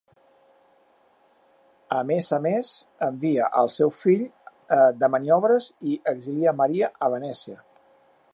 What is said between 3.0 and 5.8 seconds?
envia el seu fill de maniobres